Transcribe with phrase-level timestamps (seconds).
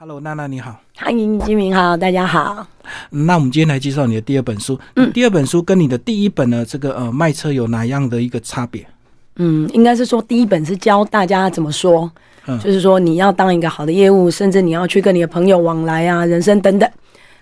[0.00, 2.64] Hello，娜娜你好，欢迎金明好，大家好。
[3.10, 4.78] 那我们今天来介绍你的第二本书。
[4.94, 8.86] 嗯，第二本书跟你的第一本呢，这个呃卖车有哪样的一个差别？
[9.38, 12.08] 嗯，应该是说第一本是教大家怎么说，
[12.46, 16.88] 就是说你要当一个好的业务，甚至你要去跟你的朋友往来啊，人生等等，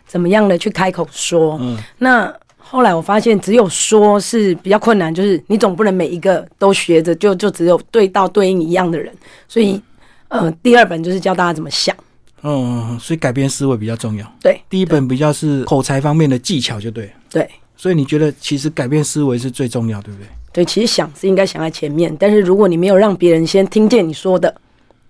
[0.06, 1.58] 怎么样的去开口说。
[1.60, 9.12] 嗯，那后来我发现只有说是比较困难，就是你总不能每一个都学着，就就只有对到对应一样的人。
[9.46, 9.78] 所以，
[10.28, 11.94] 呃，第二本就是教大家怎么想。
[12.48, 14.24] 嗯，所以改变思维比较重要。
[14.40, 17.10] 对，第一本比较是口才方面的技巧，就对。
[17.28, 20.28] 对，所以你觉得其实改变思维是最重要，对不对？
[20.52, 24.54] 对，其实想是应该想在前面，但是如果你没有让别人先听见你说的，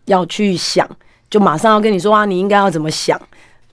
[0.07, 0.89] 要去想，
[1.29, 3.21] 就马上要跟你说啊，你应该要怎么想，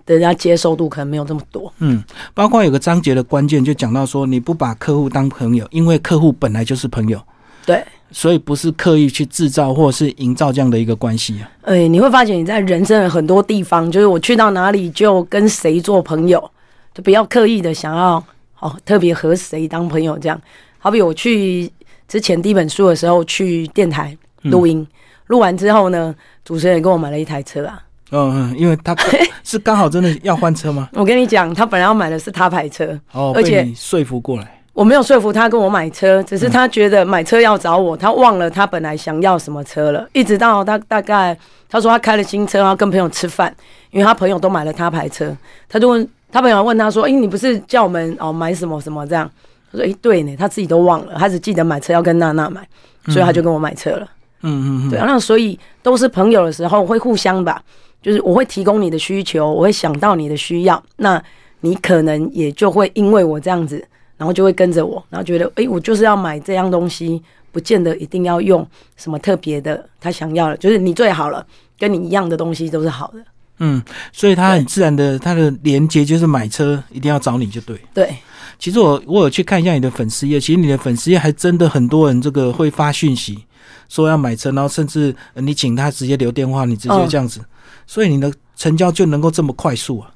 [0.05, 1.73] 人家接受度可能没有这么多。
[1.79, 7.21] 嗯，包括有个章节的关键就讲到说，你不把客户当朋友，因为客户本来就是朋友。
[7.65, 7.81] 对。
[8.13, 11.49] 所以不是刻意去制造或是营造这样的一个关系啊。
[11.63, 16.51] 哎，你会发现你在人生的很多地方，就是我去到哪里就跟谁做朋友，
[16.93, 18.23] 就不要刻意的想要
[18.59, 20.39] 哦特别和谁当朋友这样。
[20.77, 21.69] 好比我去
[22.07, 24.85] 之前第一本书的时候去电台录音，
[25.27, 26.13] 录完之后呢，
[26.45, 27.81] 主持人给我买了一台车啊。
[28.11, 28.95] 嗯嗯，因为他
[29.43, 30.87] 是刚好真的要换车吗？
[30.93, 34.61] 我跟你讲，他本来要买的是他牌车哦，而且说服过来。
[34.73, 40.07] 我没有说服他跟我买车，只是他觉得买车要找我，他忘了他本来想要什么车了。
[40.13, 41.37] 一直到他大概
[41.69, 43.55] 他说他开了新车，然后跟朋友吃饭，
[43.91, 45.35] 因为他朋友都买了他牌车，
[45.69, 49.29] 他就问他朋友问他说：“哎，你不是叫我们哦买什么什么这样？”
[49.71, 52.67] 他说：“哎，对呢，他自己都忘了，他只记得买车要跟娜娜买，
[53.09, 54.07] 所以他就跟我买车了。”
[54.41, 57.61] 嗯嗯嗯，对，那所以都是朋友的时候会互相吧，
[58.01, 61.23] 就是我会提供你的需求，我会想到你的需要，那
[61.61, 63.87] 你可能也就会因为我这样子。
[64.23, 67.21] 然后就会跟着我，然后觉得，哎，我就是要买这样东西，
[67.51, 68.65] 不见得一定要用
[68.95, 71.45] 什么特别的，他想要的，就是你最好了，
[71.77, 73.17] 跟你一样的东西都是好的。
[73.59, 73.83] 嗯，
[74.13, 77.77] 所以他很自然的，他的连接就是买车一定要找你就对。
[77.93, 78.15] 对，
[78.57, 83.43] 其实我我有去看一下你的粉丝页，其实你的粉丝页还真的很多人这个会发讯息
[83.89, 87.41] 说要买车，然后甚至你请他直接留电话，你直接这样子，
[87.85, 90.09] 所以你的成交就能够这么快速啊。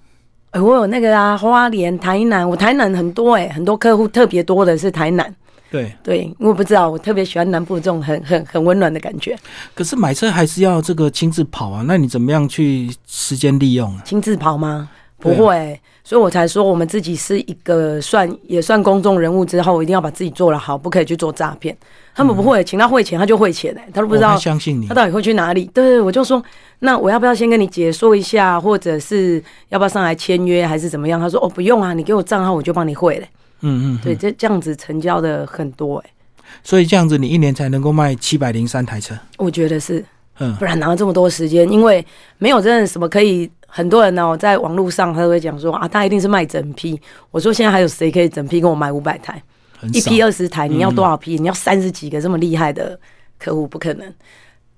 [0.62, 5.34] 我有那个啊，花莲、台南，我台南很多哎，很多客户特别多的是台南。
[5.70, 9.38] 对对，我不知道，我特别喜欢南部这种很很很温暖的感觉。
[9.76, 14.02] 可是买车还是要这个亲自跑啊，那你怎么样去时间利用啊？
[14.06, 14.90] 亲自跑吗？
[15.20, 21.76] 不会，所以我才说我们自己是一个算也算公众人物之后，一定要把自己做得好，不可以去做诈骗。
[22.16, 25.66] 他们不会，请他汇钱他就汇钱哎，他都不知道相信你，他到底会去哪里？
[25.74, 26.42] 对，我就说
[26.80, 31.20] 那我要不要先跟你解说一下，或者是要不要上来签约还是怎么样？
[31.20, 33.28] 他说哦不用啊，你给我账号我就帮你汇嘞。
[33.62, 36.10] 嗯嗯，对，这这样子成交的很多哎，
[36.64, 40.06] 所以这样子你一年才能够卖七百零三台车，我觉得是，
[40.40, 41.70] 嗯，不然哪有这么多时间？
[41.72, 42.06] 因为
[42.38, 43.50] 没有真的什么可以。
[43.70, 47.00] 很多人呢，在网络上他都会讲说啊，他一定是卖整批。
[47.32, 49.40] 我说现在还有谁可以整批跟我买五百台？
[49.92, 51.36] 一批二十台，你要多少批？
[51.36, 52.98] 你要三十几个这么厉害的
[53.38, 54.12] 客户，不可能。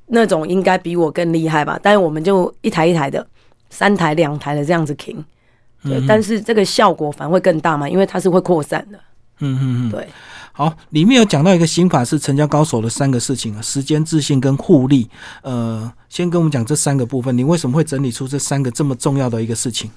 [0.07, 1.79] 那种应该比我更厉害吧？
[1.83, 3.25] 但是我们就一台一台的，
[3.69, 5.23] 三台两台的这样子停。
[5.83, 8.97] 对，但是这个效果反而会更大嘛，因为它是会扩散的。
[9.39, 10.07] 嗯嗯嗯，对。
[10.59, 15.09] 好，里面有讲到一个心法是成交高手的三个事情啊：时间、自信跟互利。
[15.41, 19.89] 呃，先跟我们讲这三个部分，你为什么会整理出这三个这么重要的一个事情？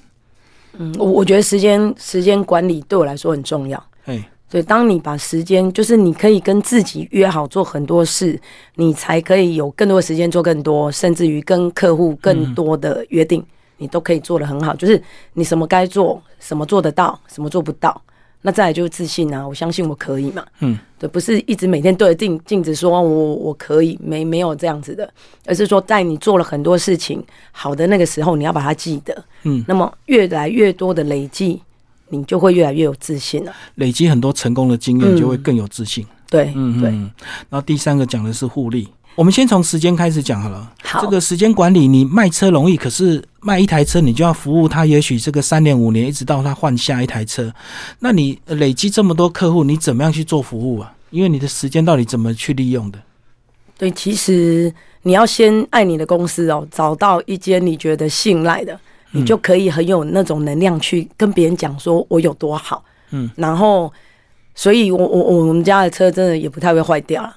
[0.74, 3.84] 嗯，我我觉得时间时间管理对我来说很重要。
[4.04, 8.40] 哎，所以当你把时间，就是你可以跟自己约好做很多事，
[8.76, 13.44] 你才可以有更多的时间做更多，甚至于跟客户更多的约定，
[13.78, 14.76] 你都可以做得很好。
[14.76, 15.02] 就是
[15.32, 18.00] 你什么该做，什么做得到，什么做不到。
[18.44, 19.46] 那再来就是自信啊！
[19.46, 20.44] 我相信我可以嘛。
[20.58, 25.08] 嗯，对，不是一直每天对着镜镜子说我我可以，没没有这样子的，
[25.46, 27.22] 而是说在你做了很多事情
[27.52, 29.24] 好的那个时候，你要把它记得。
[29.44, 31.62] 嗯，那么越来越多的累积，
[32.08, 33.54] 你就会越来越有自信了。
[33.76, 36.04] 累积很多成功的经验，就会更有自信。
[36.28, 36.90] 对，嗯对。
[36.90, 38.88] 然后第三个讲的是互利。
[39.14, 40.72] 我们先从时间开始讲好了。
[40.82, 47.52] 好，这个时间管理，你卖车容易，可是卖一台车，你就要服务他，也许这个三年五年，一直到他换下一台车。
[47.98, 50.94] 那你累积这么多客户，你怎么样去做服务啊？
[51.10, 52.98] 因为你的时间到底怎么去利用的？
[53.76, 54.72] 对，其实
[55.02, 58.78] 你要先爱你的公司哦，找到一间你觉得信赖的，
[59.10, 62.82] 你就可以很有那种能量去跟别人讲说我有多好。
[63.10, 63.92] 嗯，然后，
[64.54, 67.36] 所以我我我们家的车真的也不太会坏掉了。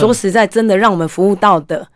[0.00, 1.86] 说实在，真的让我们服务到的，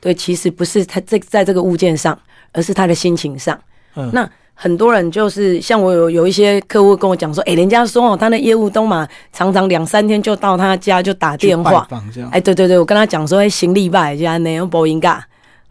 [0.00, 2.18] 对，其实不是他这在这个物件上，
[2.52, 3.58] 而是他的心情上。
[3.96, 11.86] 嗯，那很多人就是像我有有一些客户跟我讲说，哎，人家说哦，他的业务都嘛常常两三天就到他家就打电话，
[12.30, 15.22] 哎，对对对，我跟他讲说，哎，行李吧，家那用播音噶，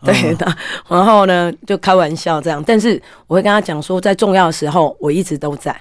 [0.04, 0.58] 对嗯的。
[0.88, 5.76] 然后呢，就开玩笑这样，但是我会跟他讲说，在重要的时候，我一直都在。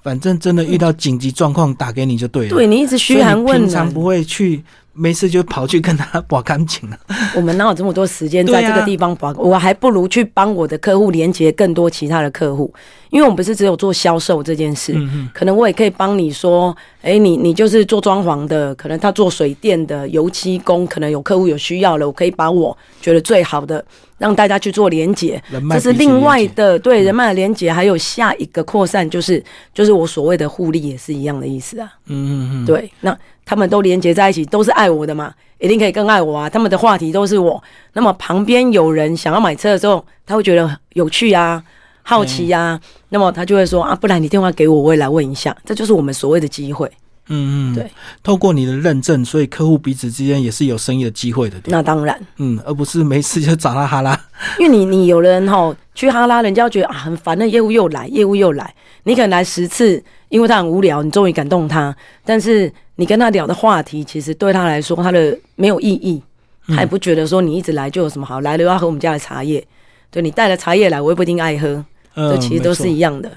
[0.00, 2.50] 反正真的遇到紧急状况打给你就对了。
[2.50, 4.62] 对你一直嘘寒问暖，常不会去，
[4.98, 6.98] 没事就跑去跟他把感情了。
[7.36, 9.32] 我们哪有这么多时间在这个地方把？
[9.34, 12.74] 我还不如去帮我的客户连接更多其他的客户，
[13.10, 23.84] 因为我们不是只有做销售这件事，嗯嗯，可能我也可以帮你说，哎、你你就是做装潢的，可能他做水电的油漆工，可能有客户有需要了，我可以把我觉得最好的
[24.18, 31.90] 让大家去做连接，这是另外的对人脉的连接，还有下一个扩散，就是就是我所谓的互利也是一样的意思啊。
[32.06, 36.50] 嗯嗯嗯，对，那他们都连接在一起，都是爱我的嘛，一定可以更爱我啊。
[36.50, 37.62] 他们的话题都是我，
[37.94, 41.62] 那么旁边有人想要买车的时候，他会觉得有趣啊、
[42.08, 46.90] 好奇呀、那么他就会说啊，不然你电话给我，我也来问一下，这就是我们所谓的机会。
[47.30, 47.90] 嗯嗯，对。
[48.22, 51.56] 透过你的认证，所以客户彼此之间也是有生意的机会的。
[51.66, 54.18] 那当然，嗯，而不是没事就找他哈拉。
[54.58, 61.94] 因为你你有人哈去哈拉，人家觉得啊很烦的业务又来，业务又来，你可能来十次，因为他很无聊，你终于感动他，
[62.24, 66.22] 但是你跟他聊的话题，其实对他来说，他的没有意义，
[66.68, 69.62] 他也不觉得说你一直来就有什么好，来了要喝我们家的茶叶，
[70.10, 71.84] 对你带了茶叶来，我也不一定爱喝，嗯，
[72.18, 73.30] 这其实都是一样的。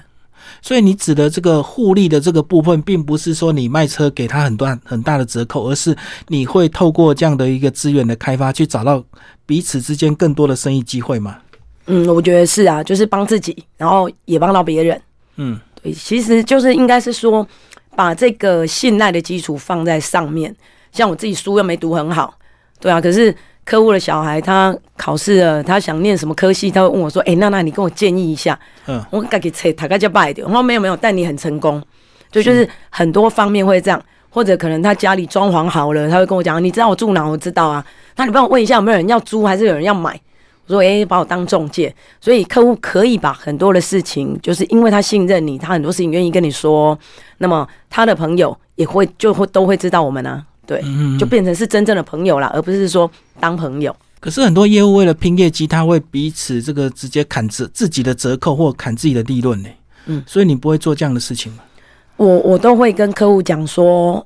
[0.60, 5.96] 所以你指的这个互利的这个部分，并不是说你卖车给他很多很大的折扣，而是
[6.28, 9.02] 你会透过这样的一个资源的开发，去找到
[9.44, 11.38] 彼此之间更多的生意机会嘛？
[11.86, 15.00] 嗯，我觉得是啊，就是帮自己，然后也帮到别人。
[15.36, 17.44] 嗯对，其实就是应该是说，
[17.96, 20.54] 把这个信赖的基础放在上面。
[20.92, 22.32] 像我自己书又没读很好，
[22.78, 23.34] 对啊，可是
[23.64, 30.42] 客户的小孩他考试了，他想念什么科系，他会问我说：“哎、娜娜，你跟我建议一下。”嗯，我该给切大概叫拜的。
[30.44, 31.80] 我说没有没有，但你很成功，
[32.30, 37.24] 对，就是很多方面会这样，或者可能他家里装潢好了，他会跟我讲：“你知道我住哪？
[37.24, 37.84] 我知道啊。”
[38.16, 40.20] 那你帮我问一下有没有人要租，还是有人要买？
[40.66, 46.98] 我说：“诶、把我当中介。”所以客户可以把很多的事情，就是因为他信任你，他很多事情愿意跟你说，
[47.38, 53.10] 那么他的朋友也会就会都会知道我们啊，对，嗯就变成是真正的朋友啦，而不是说
[53.40, 53.94] 当朋友。
[54.20, 59.68] 可是很多业务为了拼业绩，他会彼此这个直接砍折自己的折扣或砍自己的利润呢。
[60.06, 61.62] 嗯，所以你不会做这样的事情吗？
[62.16, 64.24] 我我都会跟客户讲说，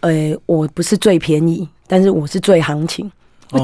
[0.00, 3.10] 呃，我不是最便宜，但是我是最行情。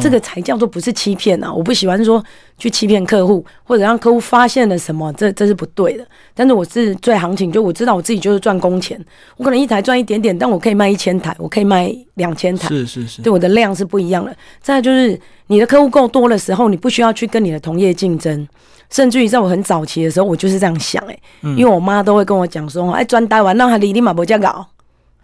[0.00, 1.52] 这个才叫做不是欺骗啊！
[1.52, 2.25] 我不喜欢说
[2.56, 6.06] 去欺骗客户，或者让客户发现了什么，这这是不对的。
[6.32, 8.98] 但是我是最行情，就我知道我自己就是赚工钱，
[9.36, 14.34] 我可能一台赚一点点，但我可以卖一千台，我可以卖两千台，是是是，对我的量是不一样的。
[14.60, 18.48] 再就是你的客户够多的时候，你不需要去跟你的同业竞争，
[18.90, 24.66] 甚至于在我很早期的时候，我就是这样想、欸，嗯因为我妈都会跟我讲说，哎，专呆完让他离你马伯加搞，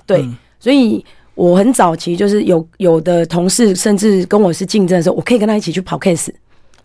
[0.04, 1.02] 对，嗯所以
[1.40, 6.28] 我很早期就是有有的同事甚至跟我是竞争的时候，我可以跟他一起去跑 case。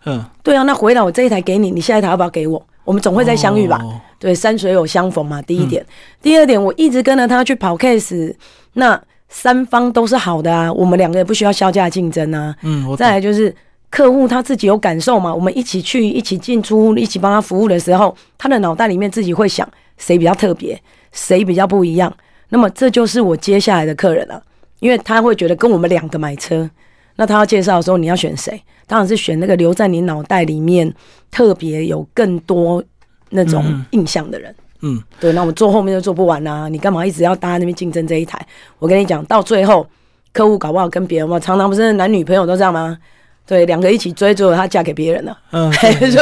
[0.06, 2.64] 嗯，对啊，那回来我这一台给你，你下一台要不要给我？
[2.82, 3.78] 我们总会再相遇吧？
[3.82, 5.84] 哦对，山水有相逢嘛，第一点。
[6.22, 8.34] 第二点，我一直跟着他去跑 case，
[8.72, 8.98] 那
[9.28, 12.56] 三方都是好的啊，我们两个也不需要销价竞争啊。
[12.62, 13.54] 嗯，我再来就是
[13.90, 19.68] 客户他自己有感受嘛，我们一起去、一起进出、一起帮他服务的时候，他的脑袋里面自己会想
[19.98, 20.80] 谁比较特别，
[21.12, 22.10] 谁比较不一样。
[22.48, 24.42] 那么这就是我接下来的客人了、
[24.80, 26.68] 因为他会觉得跟我们两个买车，
[27.16, 28.62] 那他要介绍的时候你要选谁？
[28.86, 30.92] 当然是选那个留在你脑袋里面
[31.30, 32.82] 特别有更多
[33.30, 34.54] 那种嗯印象的人。
[34.82, 38.38] 嗯，对，那我们做后面就做不完啦、你干嘛一直要搭在那边竞争这一台？
[38.78, 39.84] 我跟你讲，到最后
[40.32, 42.96] 客户搞不好跟别人嘛，常常不是男女朋友都这样吗？
[43.46, 45.36] 对，两个一起追，最后她嫁给别人了。
[45.52, 45.72] 嗯，
[46.12, 46.20] 就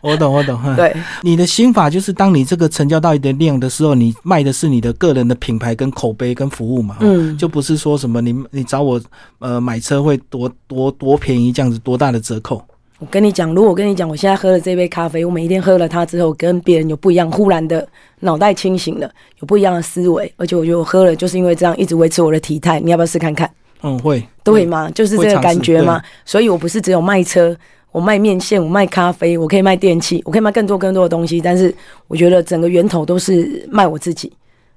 [0.00, 0.60] 我 懂我懂。
[0.64, 9.00] 嗯对，你的心法就是，当你这个成交到一定量的时候，你卖的是你的个人的品牌、跟口碑、跟服务嘛，嗯，就不是说什么你你找我
[9.38, 12.62] 呃买车会多多多便宜这样子多大的折扣。
[12.98, 17.86] 我跟你讲，如果我跟你讲，我现在喝了这杯咖啡，我每一天喝了它之后，跟别人有不一样，忽然的
[18.20, 22.80] 脑袋清醒了，有不一样的思维，而且我觉得我喝了就是因为这样一直维持我的体态。
[22.80, 23.50] 你要不要试看看？
[23.82, 24.90] 嗯，会对吗？
[24.94, 26.02] 就是这个感觉嘛。
[26.24, 27.54] 所以我不是只有卖车，
[27.96, 31.40] 我卖面线，我卖咖啡，我可以卖电器，我可以卖更多更多的东西。
[31.40, 31.74] 但是
[32.08, 34.30] 我觉得整个源头都是卖我自己，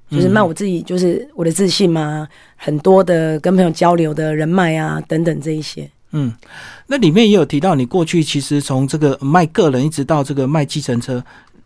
[0.09, 5.85] 就是卖我自己，就是我的自信嘛，很多的跟朋友交流的人脉啊，等等这一些。
[6.13, 6.33] 嗯，
[6.87, 11.21] 那里面也有提到，你过去其实从这个卖个人一直到这个卖计程车，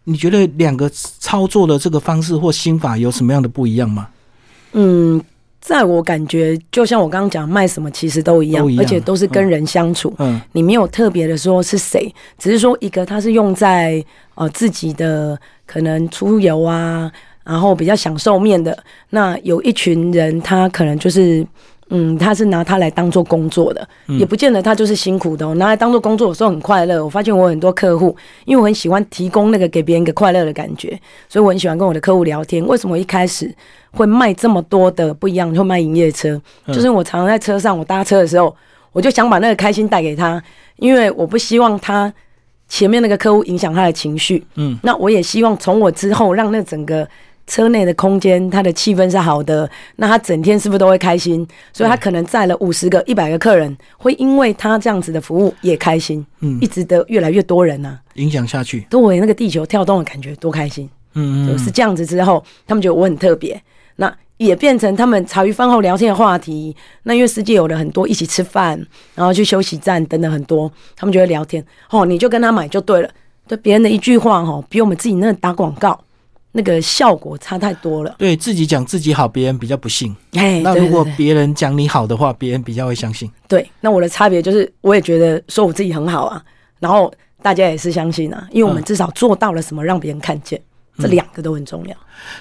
[0.06, 4.08] 你觉得两个操作的这个方式或心法有什么样的不一样吗？
[4.72, 5.22] 嗯，
[5.64, 10.14] 在我感觉，就像我刚刚讲，卖什么其实都一样，而且都是跟人相处。
[10.20, 14.04] 嗯你没有特别的说是谁，只是说一个他是用在
[14.36, 17.10] 呃自己的可能出游啊，
[17.46, 18.78] 然后比较享受面的。
[19.12, 21.48] 那有一群人，他可能就是
[21.96, 25.54] 嗯，他是拿它来当做工作的，也不见得他就是辛苦的、哦。
[25.56, 27.06] 拿来当做工作，的时候很快乐。
[27.06, 32.66] 我发现我很多客户，因为我很喜欢提供那个给别人一个快乐的感觉，所以我很喜欢跟我的客户聊天。
[32.66, 33.54] 为什么我一开始
[33.92, 36.42] 会卖这么多的不一样，会卖营业车？
[36.68, 38.56] 就是我常常在车上，我搭车的时候，
[38.92, 40.44] 我就想把那个开心带给他，
[40.78, 42.12] 因为我不希望他
[42.68, 44.44] 前面那个客户影响他的情绪。
[44.56, 47.08] 嗯，那我也希望从我之后让那整个。
[47.46, 51.46] 车内的空间，他的气氛是好的，那他整天是不是都会开心？
[51.74, 58.88] 所以他可能载了五十个、一百个客人，会因为他这样子的服务也开心，嗯一直的越来越多人呢、影响下去。
[58.90, 60.90] 对，那个地球跳动的感觉多开心！
[61.16, 63.62] 嗯嗯就是这样子之后，他们觉得我很特别，
[63.98, 66.76] 那也变成他们茶余饭后聊天的话题。
[67.04, 68.84] 那因为世界有了很多一起吃饭，
[69.14, 71.64] 然后去休息站等等很多，他们就会聊天。
[71.92, 73.10] 哦，你就跟他买就对了。
[73.48, 76.00] 对别人的一句话，哦，比我们自己那打广告
[76.56, 78.16] 那个效果差太多了。
[78.18, 80.16] 对自己讲自己好，别人比较不信。
[80.34, 83.30] 哎，那如果别人讲你好的话，别人比较会相信。
[83.48, 86.42] 对，那我的差别就是，我也觉得说我自己很好啊，
[86.80, 90.62] 然后大家也是相信啊，因为我们嗯至少做到了什么，让别人看见，
[91.00, 91.96] 这两个都很重要。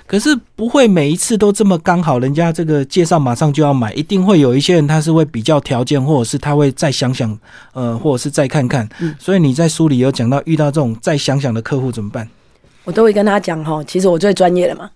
[0.07, 7.37] 可是不会每一次都这么刚好，人家这个介绍马上就要买，一定会有一些人他是会比较条件，或者是他会再想想，
[7.73, 8.87] 呃，或者是再看看。
[9.01, 12.29] 嗯所以你在书里有讲到，遇到这种再想想的客户怎么办？
[12.85, 14.91] 我都会跟他讲哈，其实我最专业了嘛。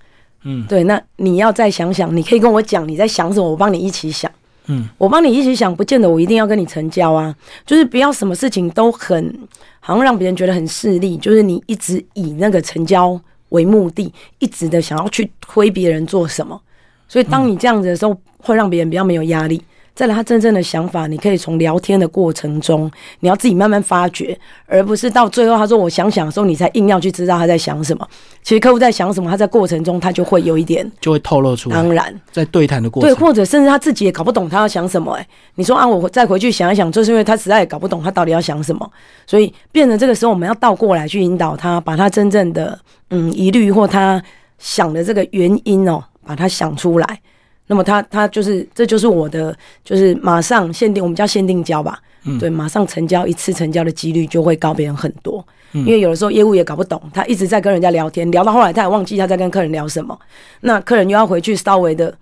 [0.48, 4.30] 嗯对，那你要再想想，你可以跟我讲你在想什么，我帮你一起想。
[4.66, 9.36] 嗯，我帮你一起想，不见得我一定要跟你成交啊，就是不要什么事情都很
[9.80, 16.60] 好像让别人觉得很势利，就是你一直以那个成交为目的，一直的想要去推别人做什么，
[17.08, 19.62] 所以当你这样子的时候，会让别人比较没有压力。
[19.96, 22.88] 再来，他真正的想法，你可以从聊天的过程中，
[23.20, 28.06] 你要自己慢慢发掘，而不是到最后他说我想想的时候，你才硬要去知道他在想什么。
[28.42, 38.86] 其实客户在想什么，他在过程中他就会有一点，就会透露出来，当然，在对谈的过程对，或者甚至他自己也搞不懂他要想什么、哎，你说啊，我再回去想一想，就是因为他实在也搞不懂他到底要想什么，
[39.26, 44.22] 所以变成这个时候我们要倒过来去引导他，把他真正的嗯疑虑或他
[44.58, 47.20] 想的这个原因哦，把它想出来。
[47.66, 55.44] 那么他他就是这就是我的就是马上限定，我们叫限定交吧，嗯对，马上成交一次成交的几率就会高别人很多。
[55.73, 60.18] 嗯因为有的时候业务也搞不懂，他一直在跟人家聊天，聊到后来他也忘记他在跟客人聊什么，
[60.61, 62.16] 那客人又要回去稍微的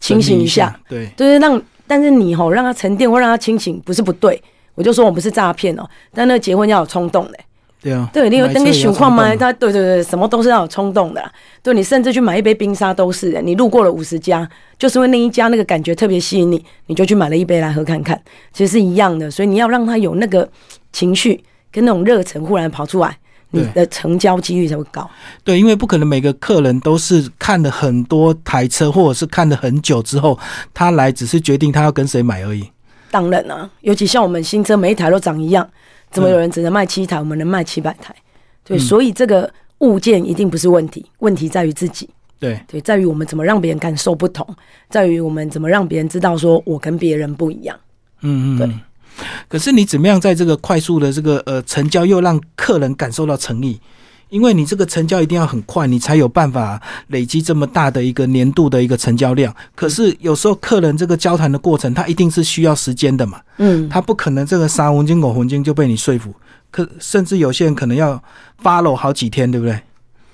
[0.00, 4.42] 清醒一下，，对，就是让，但是你吼让他沉淀或让他清醒，不是不对。
[4.74, 7.38] 我就说我们不是诈骗哦，但那个结婚要有冲动的，
[7.80, 9.34] 对啊，对，你有登个情况吗？
[9.36, 11.32] 他对对对，什么都是要有冲动的啦。
[11.62, 18.20] 对你甚至去买一杯冰沙都是的，你路过了五十家，就是因为那一家那个感觉特别吸引你，你就去买了一杯来喝看看，
[18.52, 19.30] 其实是一样的。
[19.30, 20.48] 所以你要让他有那个
[20.92, 23.16] 情绪跟那种热忱忽然跑出来，
[23.52, 25.08] 你的成交几率才会高。
[25.44, 30.36] 对，因为不可能每个客人都是看了很多台车，或者是看了很久之后，
[30.74, 32.68] 他来只是决定他要跟谁买而已。
[33.10, 35.66] 当然啊，尤其像我们新车每一台都长一样，
[36.10, 38.14] 怎么有人只能卖七台，我们能卖七百台？
[38.64, 42.08] 对，嗯所以这个物件一定不是问题，问题在于自己。
[42.38, 44.46] 对，对，在于我们怎么让别人感受不同，
[44.88, 47.76] 在于我们怎么让别人知道说我跟别人不一样。
[48.22, 48.80] 嗯嗯，对嗯。
[49.48, 53.80] 可是你怎么样在这个快速的这个呃成交，又让客人感受到诚意？
[54.30, 59.54] 因为你这个成交一定要很快，你才有办法累积这么大的一个年度的一个成交量。
[59.74, 66.34] 可是有时候客人这个交谈的过程，他一定是需要时间的嘛，嗯，他不可能这个杀魂金狗魂金就被你说服。
[66.70, 68.22] 可甚至有些人可能要
[68.62, 69.80] follow 好几天，对不对？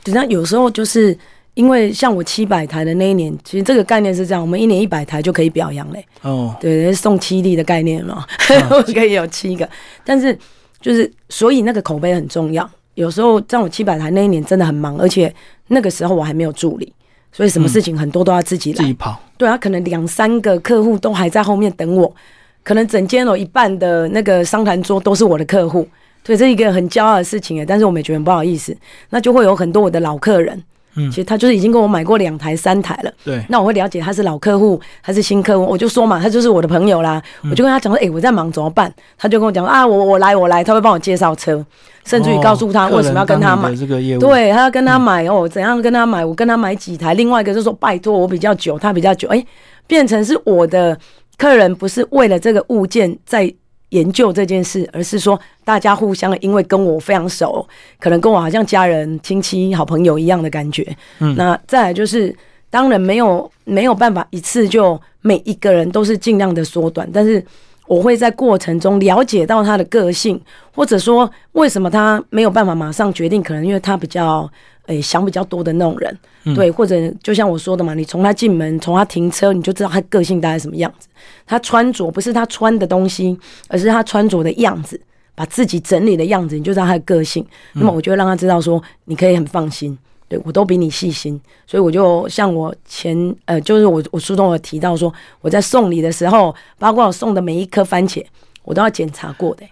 [0.02, 1.16] 对，那有时候就是
[1.54, 6.04] 因为像我七百台的那一年，其实这个概念是这样，我们一年一百台就可以表扬嘞。
[6.22, 8.26] 哦，对，送七粒的概念嘛，
[8.92, 9.68] 可以有七个，
[10.04, 10.36] 但是
[10.80, 12.68] 就是所以那个口碑很重要。
[12.94, 15.32] 有时候在我七百台那一年真的很忙，而且
[15.68, 16.92] 那个时候我还没有助理，
[17.32, 18.76] 所以什么事情很多都要自己来。
[18.76, 22.14] 自己跑，对啊，可能两三个客户都还在后面等我，
[22.62, 25.86] 可能整间有一半的那个商谈桌都是我的客户，
[26.22, 27.64] 对，这一个很骄傲的事情。
[27.66, 28.76] 但是我们也觉得很不好意思，
[29.10, 30.62] 那就会有很多我的老客人，
[30.96, 33.12] 嗯其实他就是已经跟我买过两台、三台了。
[33.24, 38.92] 对，那我会了解他是老客户还是新客户，我就说嘛，他就是我的朋友啦，嗯我就跟他讲说，哎、我在忙怎么办？
[39.18, 41.64] 他就跟我讲说啊，我我来我来，他会帮我介绍车，
[42.04, 43.74] 甚至于告诉他哦为什么要跟他买。
[43.74, 46.24] 这个业务，对他要跟他买、哦，怎样跟他买？
[46.24, 49.44] 我跟他买几台，另外一个就说拜托我比较久，他比较久，哎、
[49.86, 50.96] 变成是我的
[51.36, 53.52] 客人不是为了这个物件在
[53.90, 57.66] 研究这件事，而是说大家互相因为跟我非常熟，
[58.00, 60.84] 可能跟我好像家人、亲戚、好朋友一样的感觉。
[61.20, 62.34] 嗯那再来就是，
[62.70, 67.44] 当然没有没有办法一次就每一个人都是尽量的缩短，但是
[67.86, 70.40] 我会在过程中了解到他的个性，
[70.74, 74.50] 或者说为什么他没有办法马上决定，可能因为他比较
[74.86, 76.18] 诶、想比较多的那种人，
[76.54, 81.08] 对，或者就像我说的嘛，你从他进门，从他停车，你就知道他个性大概什么样子。
[81.46, 83.38] 他穿着不是他穿的东西，
[83.68, 85.00] 而是他穿着的样子，
[85.34, 87.44] 把自己整理的样子，你就知道他的个性。
[87.72, 89.96] 那么我就会让他知道说，你可以很放心。
[90.26, 93.14] 对我都比你细心，所以我就像我前
[93.44, 95.12] 呃，就是我我书中有提到说，
[95.42, 98.24] 我在送礼的时候，包括我送的每一颗番茄，
[98.62, 99.62] 我都要检查过的、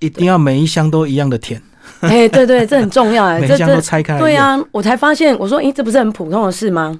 [0.00, 1.62] 一定要每一箱都一样的甜，
[2.08, 4.18] 哎、对对，这很重要哎、这这都拆开。
[4.18, 6.98] 对，啊，我才发现，我说，诶，这不是很普通的事吗？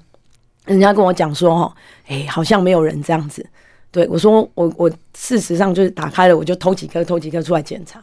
[0.66, 1.72] 人家跟我讲说，哦，
[2.06, 3.44] 哎，好像没有人这样子。
[3.90, 8.00] 对我说，我我事实上就是打开了，我就偷几颗，偷几颗出来检查。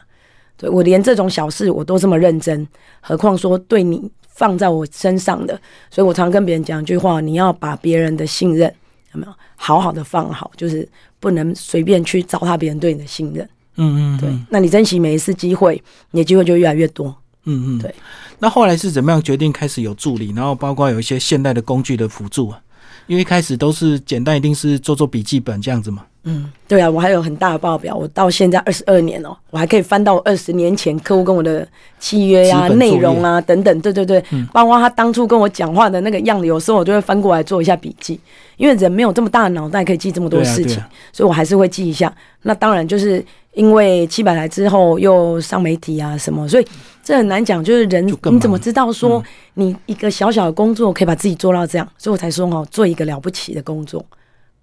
[0.58, 2.68] 对我连这种小事我都这么认真，
[3.00, 5.58] 何况说对你放在我身上的，
[5.92, 8.74] 所以我常跟别人讲一句话：你要把别人的信任
[9.14, 10.88] 有没有好好的放好，就是
[11.20, 13.48] 不能随便去糟蹋别人对你的信任。
[13.78, 15.82] 嗯嗯，对，那你珍惜每一次机会，
[16.12, 17.16] 你的机会就越来越多。
[17.46, 17.94] 嗯嗯，对。
[18.40, 22.60] 那后来是怎么样决定开始有助理，然后包括有一些现代的工具的辅助啊？
[23.08, 26.04] 因为一开始都是简单，一定是做做笔记本这样子嘛。
[26.30, 31.66] 嗯，对啊，我还有很大的报表，我到现在二十二年哦、我还可以翻到二十年前客户跟我的
[32.00, 32.94] 契约啊、资本作业。
[32.94, 38.20] 内容啊等等，对对对，包括他当初跟我讲话的那个样子，有时候我就会翻过来做一下笔记，
[38.58, 41.14] 因为人没有这么大的脑袋可以记这么多事情，啊啊。
[41.14, 42.14] 所以我还是会记一下。
[42.42, 46.68] 那当然就是因为七百来之后又上媒体啊什么，所以
[47.02, 51.88] 这很难讲，就是人就你怎么知道说你一个小小的工作可以把自己做到这样？
[51.98, 54.04] 所以我才说哦，做一个了不起的工作。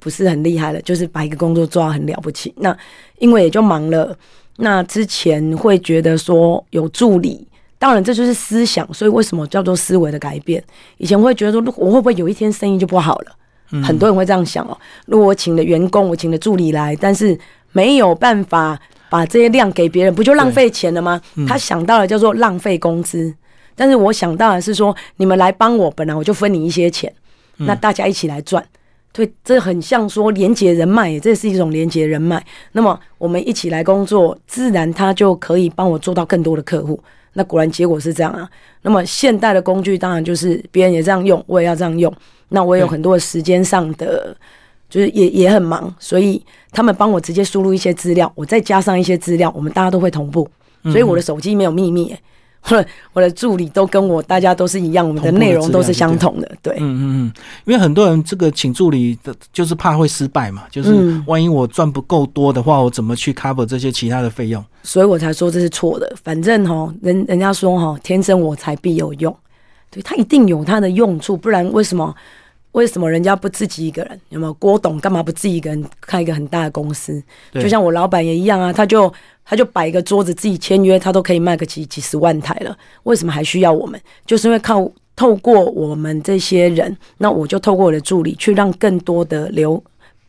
[0.04, 2.52] 不是很厉害了，就是把一个工作做到很了不起。
[2.58, 2.76] 那
[3.20, 4.14] 因为也就忙了，
[4.58, 10.62] 那之前会觉得说有助理，当然这就是思想，所以为什么叫做思维的改变？
[10.98, 13.82] 以前会觉得说，我会不会有一天生意就不好了？
[13.82, 14.76] 很多人会这样想哦。
[15.06, 17.36] 如果我请的员工，我请的助理来，但是
[17.72, 21.18] 没有办法把这些量给别人，不就浪费钱了吗？
[21.48, 23.34] 他想到了叫做浪费工资，
[23.74, 27.10] 但是我想到的是说，你们来帮我，本来我就分你一些钱，
[27.56, 28.62] 那大家一起来赚。
[29.16, 32.44] 对，这很像说连接人脉耶，这是一种连接人脉。
[32.72, 36.98] 那么我们一起来工作，自然他就可以帮我做到更多的客户。
[37.34, 38.50] 那果然结果是这样啊。
[38.82, 42.12] 那么现代的工具当然就是别人也这样用，我也要这样用。
[42.48, 44.36] 那我也有很多的时间上的，
[44.90, 50.48] 就是也也很忙，所以他们帮我直接输入一些资料，我再加上一些资料，我们大家都会同步。
[50.90, 52.20] 所以我的手机没有秘密耶，
[53.12, 56.50] 我的助理都跟我大家都是一样，我们的内容都是相同的。
[56.62, 57.32] 对，嗯嗯嗯，
[57.66, 64.64] 因为很多人这个请助理的，就是怕会失败嘛，就是嗯万一我赚不够多的话，我怎么去 cover 这些其他的费用？
[64.82, 66.10] 所以我才说这是错的。
[66.22, 69.36] 反正哈，人人家说哈，天生我材必有用，
[69.90, 72.14] 对他一定有他的用处，不然为什么
[72.74, 74.20] 为什么人家不自己一个人？
[74.28, 77.20] 有没有郭董干嘛不自己一个人开一个很大的公司？
[77.54, 79.12] 就像我老板也一样啊，他就
[79.44, 84.00] 他就摆一个桌子自己签约，他都可以卖个几几十万台了，为什么还需要我们？
[84.24, 89.82] 就是因为靠透过我们这些人，那我就透过我的助理去让更多的流。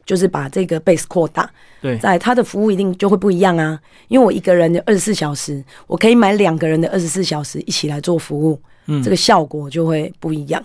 [0.06, 1.50] 就是把这个 base 扩大，
[1.82, 10.64] 对，在他的服务一定就会不一样啊，因为我一个人的二十四小时，我可以买两个人的二十四小时一起来做服务，嗯这个效果就会不一样。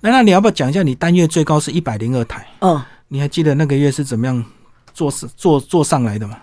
[0.00, 2.46] 那那你要不要讲一下你单月最高是一百零二台？
[2.60, 4.44] 嗯，你还记得那个月是怎么样
[4.92, 6.38] 做做做上来的吗？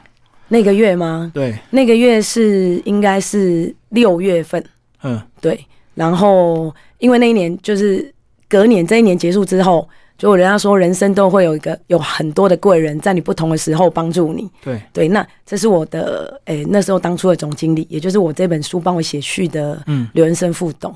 [0.47, 1.31] 那个月吗？
[1.33, 4.63] 对，那个月是应该是六月份，
[5.03, 5.65] 嗯，对。
[5.93, 8.13] 然后因为那一年就是
[8.49, 14.49] 隔年，这一年结束之后，就人家说人生都会有一个有很多的贵人在你不同的时候帮助你。
[14.61, 20.93] 对，对，那这是我的诶、那时候当初的总经理，也就是我这本书帮我写序的嗯刘仁生副董。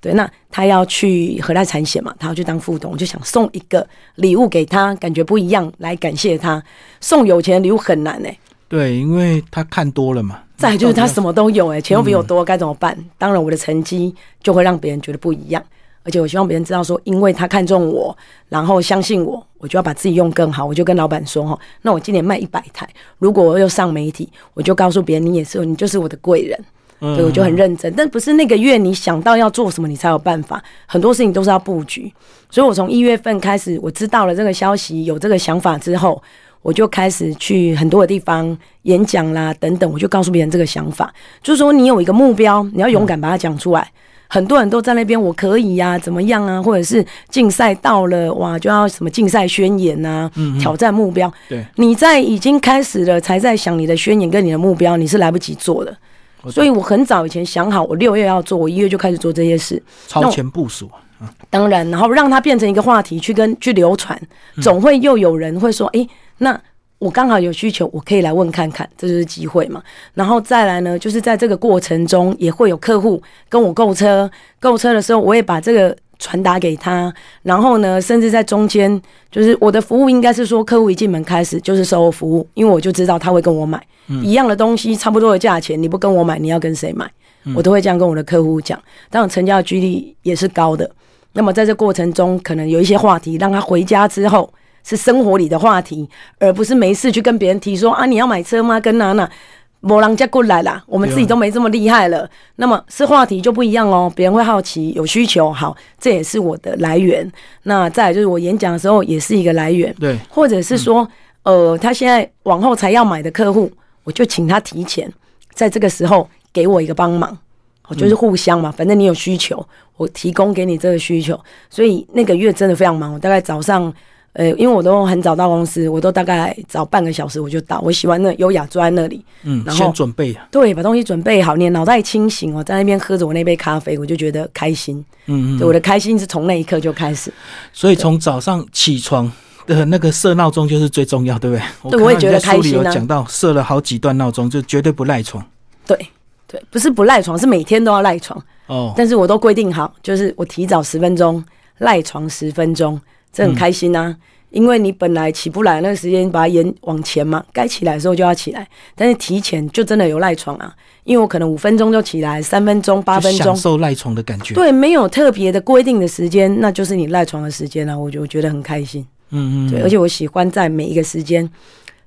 [0.00, 6.62] 对，那他要去河奈产险嘛，他要去当副董，我就想送一个礼物给他，感觉不一样，来感谢他。
[7.00, 10.40] 送有钱的礼物很难哎、对，因为他看多了嘛。
[10.56, 11.32] 再就是他什么？
[11.32, 12.96] 都有哎、钱又比我嗯多，该怎么办？
[13.16, 15.62] 当然我的成绩就会让别人觉得不一样，
[16.02, 18.16] 而且我希望别人知道说，因为他看中我，
[18.48, 20.64] 然后相信我，我就要把自己用更好。
[20.64, 26.58] 我就跟老板说哈，那我今年卖一百台，如果我又上媒体，我就告诉别人你也是，你就是我的贵人。
[27.00, 30.62] 嗯对，我就很认真，但不是那个月你想到要做什么，你才有办法。
[30.86, 32.12] 很多事情都是要布局，
[32.50, 36.22] 所以我从一月份开始，我知道了这个消息，有这个想法之后，
[36.62, 43.88] 我就开始去很多的地方演讲啦等等，我就告诉别人这个想法，就是说你有一个目标，你要勇敢把它讲出来。
[44.30, 46.62] 很多人都在那边，我可以呀、怎么样啊？
[46.62, 50.30] 或者是竞赛到了，哇，就要什么竞赛宣言呐、
[50.60, 51.32] 挑战目标。
[51.48, 55.96] 对，你在已经开始了，才在想你的宣言跟你的目标，你是来不及做的。
[56.42, 59.82] 我所以我很早以前想好，我六月要做，我一月就开始做这些事。
[60.06, 61.02] 超前部署啊。
[61.50, 64.16] 当然，然后让它变成一个话题去跟去流传，
[64.62, 66.60] 总会又有人会说，诶，那
[67.00, 69.82] 我刚好有需求，我可以来问看看，这就是机会嘛。
[70.14, 77.12] 然后再来呢，就是在这个过程中，也会有客户跟我购车，购车的时候，我也把这个传达给他。
[77.42, 79.00] 然后呢，甚至在中间，
[79.30, 83.82] 就是我的服务应该是说，客户一进门开始就是售后服务，因为我就知道他会跟我买
[84.22, 87.10] 一样的东西，差不多的价钱，你不跟我买，你要跟谁买？
[87.54, 88.78] 我都会这样跟我的客户讲。
[89.10, 90.90] 当然，成交的几率也是高的。
[91.32, 94.52] 那么在这过程中，可能有一些话题，让他回家之后。
[94.84, 98.80] 是生活里的话题，而不是没事去跟别人提说啊，你要买车吗？
[98.80, 99.30] 跟娜娜，
[99.80, 102.28] 某人家过来啦，我们自己都没这么厉害了。
[102.56, 107.30] 那么是话题就不一样哦，别人会好奇，有需求，好，这也是我的来源。
[107.62, 111.08] 那再就是我演讲的时候也是一个来源，对，或者是说，
[111.44, 113.70] 呃，他现在往后才要买的客户，
[114.02, 115.08] 我就请他提前
[115.52, 117.38] 在这个时候给我一个帮忙，
[117.86, 119.64] 我就是互相嘛，反正你有需求，
[119.96, 121.38] 我提供给你这个需求。
[121.70, 123.94] 所以那个月真的非常忙，我大概早上。
[124.38, 127.80] 呃，因为我都很早到公司，我都大概早半个小时我就到。
[127.80, 135.04] 我喜欢那优雅坐在那里，嗯，然后先准备，对，把东西准备好，你脑袋清醒哦，在那边喝着我那杯咖啡，我就觉得开心。
[135.26, 137.32] 嗯嗯，我的开心是从那一刻就开始。
[137.72, 139.28] 所以从早上起床
[139.66, 141.98] 的那个设闹钟就是最重要，对不对？
[141.98, 142.84] 对，我也觉得开心啊。
[142.84, 145.44] 有讲到设了好几段闹钟，就绝对不赖床。
[145.84, 145.98] 对
[146.46, 148.94] 对，不是不赖床，是每天都要赖床哦。
[148.96, 151.44] 但是我都规定好，就是我提早十分钟
[151.78, 153.00] 赖床十分钟。
[153.32, 154.16] 这很开心呐，
[154.50, 158.66] 因为你本来起不来那个时间，把它延往前嘛，该起来的时候就要起来。
[158.94, 164.54] 但是提前就真的有赖床啊，因为我可能五分钟就起来，三分钟、八分钟，享受赖床的感觉。
[164.54, 169.06] 对，没有特别的规定的时间，那就是你赖床的时间啊，我就觉得很开心。
[169.30, 171.48] 嗯嗯，对，而且我喜欢在每一个时间。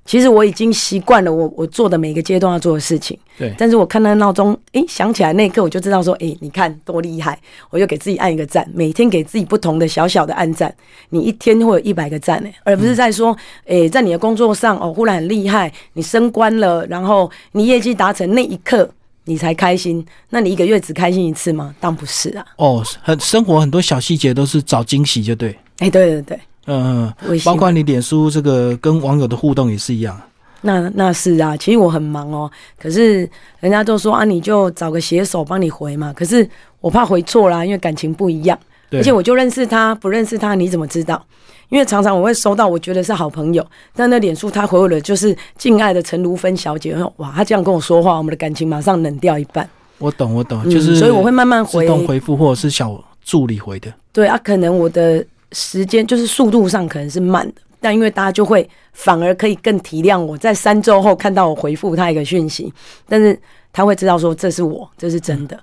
[0.04, 3.16] 其实我已经习惯了，我我做的每个阶段要做的事情。
[3.38, 3.54] 对。
[3.56, 7.38] 但是我看到闹钟，哎，响起来那一刻，我就知道说，哎，你看多厉害，
[7.70, 8.68] 我就给自己按一个赞。
[8.74, 10.74] 每天给自己不同的小小的按赞，
[11.10, 18.90] 你一天会有一百个赞呢，而不是在说，哎，在你的工作上哦，忽然很厉害，你升官了，然后你业绩达成那一刻，
[19.26, 20.04] 你才开心。
[20.30, 21.72] 那你一个月只开心一次吗？
[21.78, 22.44] 当不是啊。
[22.56, 25.56] 哦，很生活很多小细节都是找惊喜，就对。
[25.78, 26.40] 哎，对对对。
[26.66, 27.12] 嗯，
[27.44, 30.20] 包括你脸书这个跟网友的互动也是一样。
[30.64, 32.48] 那那是啊，其实我很忙哦。
[32.80, 36.12] 可是人家都说啊，你就找个写手帮你回嘛。
[36.12, 36.48] 可是
[36.80, 38.56] 我怕回错啦，因为感情不一样。
[38.92, 41.20] 而且我就认识他，不认识他你怎么知道？
[41.68, 46.94] 因为常常我会收到我觉得是好朋友，但那脸书他回我的就是敬爱的陈如芬小姐。
[47.16, 49.68] 哇，他这样跟我说话，我们的感情马上冷掉一半。
[49.98, 53.92] 我懂，我懂，就是所以我会慢慢回，自动回复或者是小助理回的。
[54.12, 55.26] 对啊，可能我的。
[55.52, 62.72] 时间就是速度上可能是慢的，但因为大家就会反而可以更体谅我，在三周后看到我回复他一个讯息，
[63.08, 63.38] 但是
[63.72, 65.58] 他会知道说这是我，这是真的。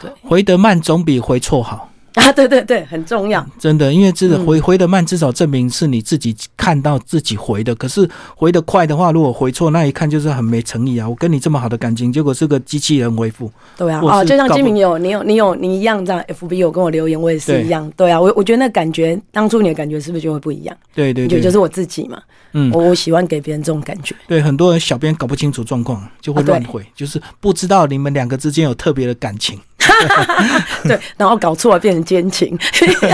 [0.00, 1.88] 对，回得慢总比回错好。
[2.20, 7.74] 啊，对对对，很重要，真的，因为这个回回的慢，至少证明是你自己看到自己回的。
[7.74, 11.08] 可是回的快的话，如果回错，那一看就是很没诚意啊！
[11.08, 13.50] 我跟你这么好的感情，结果是个机器人回复。
[13.76, 17.90] 对啊，哦，就像金明有你有你有你一样这样，FB 有跟我留言，我也是一样。
[17.96, 20.76] 对啊，我我觉得那感觉，当初你的感觉是不是就会不一样？
[20.94, 22.20] 对对对，就是我自己嘛。
[22.54, 24.14] 嗯，我我喜欢给别人这种感觉。
[24.28, 29.58] 对，很多人小编搞不清楚状况，就会乱回，就是不知道你们两个之间有特别的感情。
[30.84, 32.58] 对，然后搞错了变成奸情。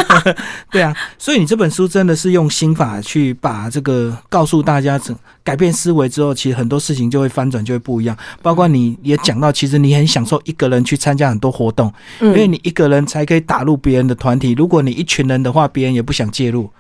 [0.71, 5.01] 对啊，所以你这本书真的是用心法去把这个告诉大家，
[5.45, 8.17] 改变思维之后，其实很多事情就会翻转，就会不一样。
[8.43, 14.53] 包括你也讲到，其实你很享受一个人去参加很多活动，因为你一个人才可以打入别人的团体。
[14.53, 16.71] 如果你一群人的话，别人也不想介入。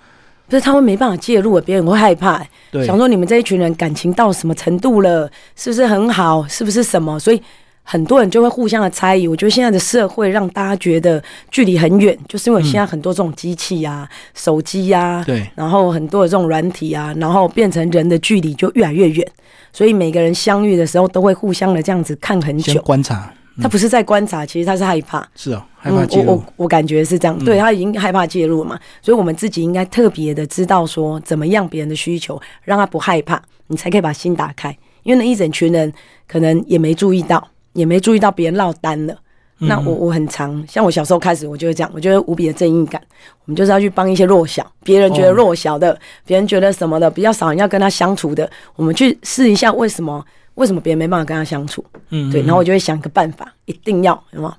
[0.48, 2.42] 不是他们没办法介入，别人会害怕。
[2.86, 5.30] 想说你们这一群人感情到什么程度了？
[5.56, 6.46] 是不是很好？
[6.48, 7.18] 是不是什么？
[7.18, 7.42] 所以。
[7.90, 19.26] 很多人就会互相的猜疑，我觉得现在的社会让大家觉得距离很远，就是因为现在很多这种机器呀、手机呀，对，然后很多的这种软体啊，然后变成人的距离就越来越远，
[19.72, 23.32] 所以每个人相遇的时候都会互相的这样子看很久，观察。
[23.62, 25.26] 他不是在观察，其实他是害怕。
[25.34, 26.26] 是哦，害怕介入。
[26.26, 34.76] 我我我感觉是这样，对他已经害怕介入了嘛，所以我们自己应该特别的知道说怎么样别人的需求，让他不害怕，你才可以把心打开。
[35.04, 35.90] 因为那一整群人
[36.26, 37.48] 可能也没注意到。
[37.78, 39.16] 也没注意到别人落单了，
[39.58, 43.00] 那我我很常像我小时候开始，我就会这样，我觉得无比的正义感。
[43.44, 51.84] 我们就是要去帮一些弱小，别人觉得弱小的，别人觉得什么的比较少人要跟他相处的，我们去试一下为什么为什么别人没办法跟他相处？
[52.10, 54.54] 嗯，对，然后我就会想一个办法，一定要什么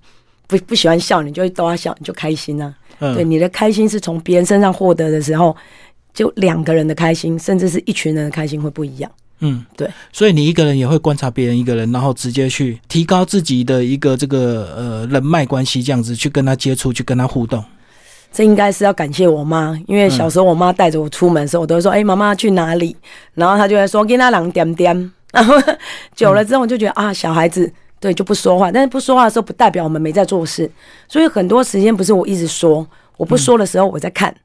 [0.47, 2.73] 不不喜欢笑，你就逗他笑，你就开心啊。
[2.99, 5.55] 对，你的开心是从别人身上获得的时候，
[6.13, 9.09] 就两个人的开心，甚至是一群人的开心会不一样。
[9.41, 17.63] 嗯，对，所以你一个人也会观察别人一个人，然后直接去提高自己的一个这个呃人脉关系，这样子去跟他接触，去跟他互动。
[18.31, 22.95] 这应该是要感谢我妈，因为小时候我妈带着我出门的时候，我都会说：“哎、妈妈去哪里？”
[23.33, 25.55] 然后她就会说：“跟他两点点。”然后
[26.15, 30.69] 久了之后，我就觉得啊，小孩子对就不说话，但是不说话的时候，不代表我们没在做事。
[31.07, 32.85] 所以很多时间不是我一直说，
[33.17, 34.35] 我不说的时候我在看。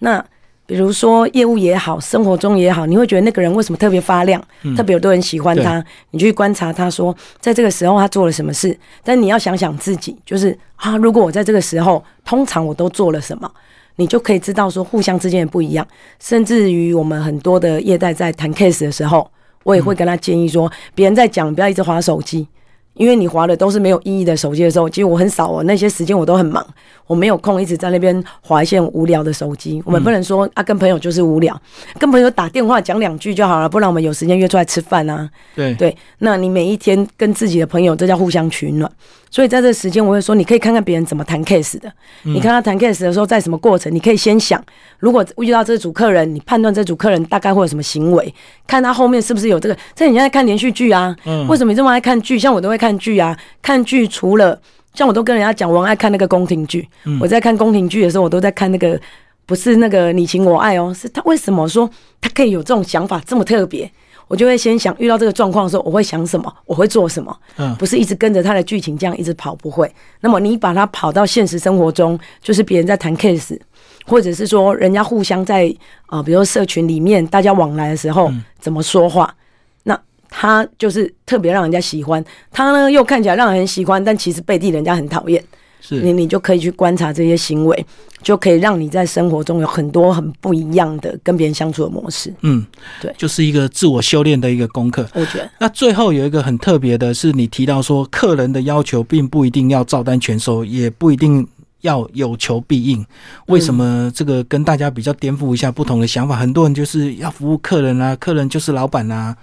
[0.00, 0.22] 那
[0.64, 4.42] 比如说业务也好，生活中也好，你会觉得那个人为什么特别发亮，
[4.76, 5.84] 特别有多人喜欢他？
[6.12, 8.76] 你去观察他说，在这个时候他做了什么事。
[9.02, 13.50] 但你要想想自己，就是啊，如果我在这个时候，通常我都做了什么，
[13.96, 15.86] 你就可以知道说互相之间的不一样。
[16.20, 19.28] 甚至于我们很多的业代在谈 case 的时候，
[19.64, 22.46] 我也会跟他建议说，别人在讲不要一直划手机。
[22.94, 26.64] 因为你划的都是没有意义的手机的时候，其实我很少哦，那些时间我都很忙，
[27.06, 29.82] 我没有空一直在那边划一些无聊的手机。
[29.86, 31.58] 我们不能说啊，跟朋友就是无聊，
[31.98, 35.28] 跟朋友打电话讲两句就好了，不然我们有时间约出来吃饭啊。
[35.54, 38.90] 对对，那你每一天跟自己的朋友，这叫互相取暖。
[39.32, 41.90] 所以在这个时间，我会说，你可以看看别人怎么谈 case 的。
[42.24, 44.62] 你看他谈 case 的时候，在什么过程，你可以先想，
[44.98, 48.32] 如果遇到这组客人，你判断这组客人大概会有什么行为，
[48.66, 49.76] 看他后面是不是有这个。
[49.94, 51.16] 这你现在看连续剧啊，
[51.48, 52.38] 为什么你这么爱看剧？
[52.38, 54.60] 像我都会看剧啊，看剧除了
[54.92, 56.86] 像我都跟人家讲，我很爱看那个宫廷剧。
[57.18, 59.00] 我在看宫廷剧的时候，我都在看那个
[59.46, 61.88] 不是那个你情我爱哦，是他为什么说
[62.20, 63.90] 他可以有这种想法这么特别？
[64.32, 69.94] 我就会先想遇到这个状况的时候，我会想什么，我会做什么，嗯不是一直跟着他的剧情这样一直跑，不会。
[70.22, 73.60] 那么你把它跑到现实生活中，就是别人在谈 case，
[74.06, 75.66] 或者是说人家互相在
[76.06, 79.34] 啊、呃比如说社群里面大家往来的时候、怎么说话，
[79.82, 85.44] 那他就是特别让人家喜欢，他呢又看起来让人很喜欢，但其实背地人家很讨厌。
[85.90, 87.86] 你是你就可以去观察这些行为，
[88.22, 92.32] 就可以让你在生活中有很多很不一样的跟别人相处的模式。
[92.42, 92.64] 嗯，
[93.00, 95.06] 对就是一个自我修炼的一个功课。
[95.14, 95.50] 我觉得。
[95.58, 101.46] 那最后有一个很特别的是，你提到说，客人的要求并不一定要照单全收，也不一定
[101.80, 103.04] 要有求必应。
[103.46, 106.36] 为什么这个跟大家比较颠覆一下不同的想法？
[106.36, 109.36] 很多人就是要服务客人啊，客人就是老板啊。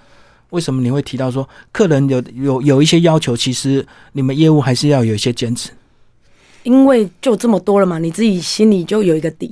[0.52, 5.70] 为什么你会提到说，客人有有有一些要求，其实你们业务还是要有一些坚持？
[6.64, 9.52] 因为就这么多了嘛，你自己心里就有一个底。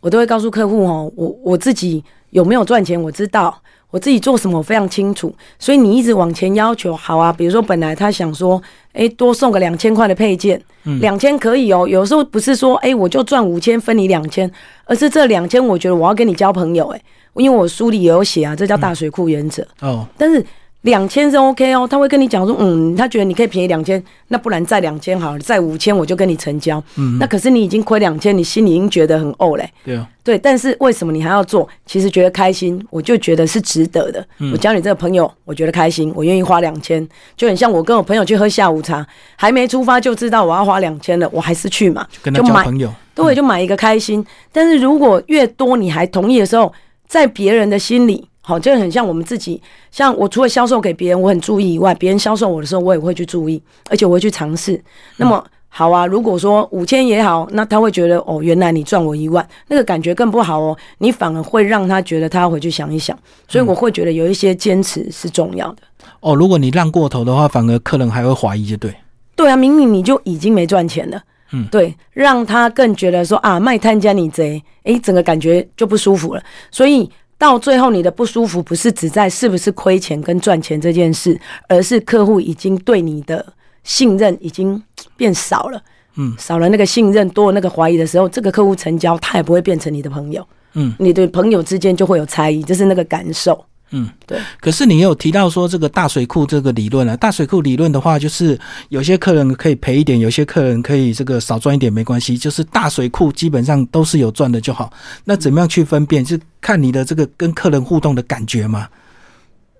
[0.00, 3.52] 我都会告诉客户哦，我我自己有没有赚钱，我知道
[3.90, 5.34] 我自己做什么，我非常清楚。
[5.58, 7.32] 所以你一直往前要求，好啊。
[7.32, 10.62] 比如说本来他想说，哎，多送个两千块的配件，
[11.00, 11.86] 两千可以哦。
[11.88, 14.48] 有时候不是说，哎，我就赚五千分你两千，
[14.84, 17.02] 而是这两千，我觉得我要跟你交朋友，哎，
[17.34, 19.66] 因为我书里也有写啊，这叫大水库原则。
[19.80, 20.44] 哦，但是
[20.88, 26.82] 两千是 OK 哦，他会跟你讲说，嗯，他觉得你可以便宜两千，那不然再两千好了，再五千我就跟你成交。
[26.96, 29.70] 嗯，那可是你已经亏两千，你心里已经觉得很怄嘞。
[29.84, 31.68] 对啊，对，但是为什么你还要做？
[31.86, 34.26] 其实觉得开心，我就觉得是值得的。
[34.52, 42.92] 我交你这个朋友，我觉得开心，我愿意花两千，就很像我跟我朋友去喝下午茶，还没出发就知道我要花两千了，我还是去嘛，跟他就买交朋友。
[43.14, 44.24] 对，就买一个开心。
[44.52, 46.72] 但是如果越多你还同意的时候，
[47.08, 49.60] 在别人的心里，好，就很像我们自己。
[49.90, 54.82] 像我除了销售给别人，我很注意以外，别人销售我的时候，我也会去注意，而且我会去尝试。
[55.18, 60.74] 那么好啊，如果说五千也好，那他会觉得哦，原来你赚我一万，那个感觉更不好哦。
[60.96, 63.14] 你反而会让他觉得他要回去想一想。
[63.46, 65.82] 所以我会觉得有一些坚持是重要的。
[66.20, 68.94] 哦，如果你让过头的话，反而客人还会怀疑，就对。
[69.36, 76.42] 对啊，明明你就已经没赚钱了，嗯，对，让他更觉得说啊，卖摊家你贼，诶，整个感觉就不舒服了。
[76.70, 77.08] 所以
[77.38, 84.82] 到最后，你的不舒服不是只在是不是亏钱跟赚钱这件事，而是客户已经对你的信任已经
[85.16, 85.80] 变少了，
[86.16, 94.38] 嗯，少了那个信任，多了那个怀疑的时候，这个客户成交，他也不会变成你的朋友，嗯，你对朋友之间就会有猜疑，这是那个感受，嗯，对。
[94.60, 98.58] 可是你有提到说这个大水库这个理论啊，大水库理论的话，就是
[98.90, 104.92] 有些客人可以赔一点，有些客人可以这个少赚一点没关系，就是大水库基本上都是有赚的就好。
[105.24, 106.24] 那怎么样去分辨？
[106.24, 108.86] 是看你的这个跟客人互动的感觉吗？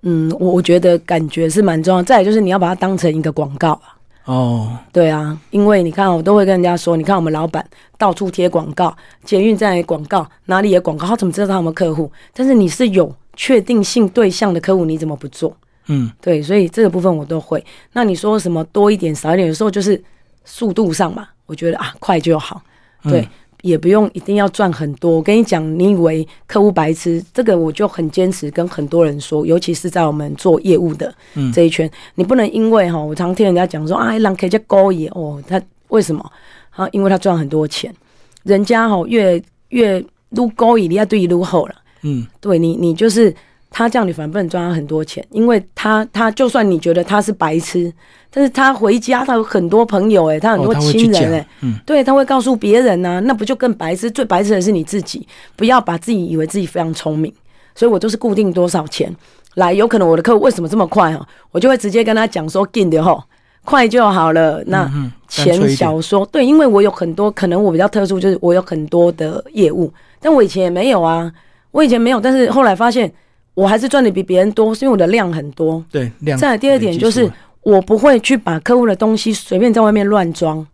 [0.01, 2.01] 嗯，我我觉得感觉是蛮重要。
[2.01, 3.95] 再来就是你要把它当成一个广告啊。
[4.25, 7.65] 哦，对啊，因为你看，我都会跟人家说，你看我们老板
[7.97, 12.11] 到处贴广告，捷运站也广告，哪里也广告，他怎么知道他有没有客户？
[12.33, 15.55] 但是你是有确定性对象的客户，你怎么不做？
[15.87, 17.63] 嗯，对，所以这个部分我都会。
[17.93, 19.99] 那你说什么多一点少一点，有时候就是
[20.43, 22.61] 速度上嘛，我觉得啊快就好，
[23.03, 23.25] 对，
[23.61, 25.11] 也不用一定要赚很多。
[25.11, 31.15] 我跟你讲，你以为客户白痴，这个我就很坚持跟很多人说，尤其是在我们做业务的
[31.53, 36.29] 这一圈，你不能因为哈，我常听人家讲说啊，人可以叫高野哦，他为什么
[36.71, 36.85] 啊？
[36.91, 37.95] 因为他赚很多钱，
[38.43, 41.75] 人家哈越越撸高野，你要对撸后了。
[42.03, 43.33] 嗯，对你，你就是
[43.69, 47.91] 他这样你反而不能赚他很多钱，因为他他就算你觉得他是白痴，
[48.31, 54.09] 但是他回家他有很多朋友哎、他很多亲人讲哎、嗯对，他会告诉别人呐、那不就更白痴？
[54.09, 57.33] 最白痴的是你自己，不要把自己以为自己非常聪明。
[57.75, 59.15] 所以我就是固定多少钱
[59.55, 63.23] 来，有可能我的客户为什么这么快哈，我就会直接跟他讲说进的吼，
[63.63, 64.61] 快就好了。
[64.67, 64.91] 那
[65.29, 71.31] 钱小说对，因为我有很多，可能我比较特殊，就是我有很多的业务，但我以前也没有啊，
[71.71, 73.11] 我以前没有，但是后来发现
[73.53, 75.83] 我还是赚的比别人多，是因为我的量很多。
[75.91, 76.37] 对量。
[76.37, 77.29] 再来第二点就是
[77.63, 80.65] 我不会去把客户的东西随便在外面乱装，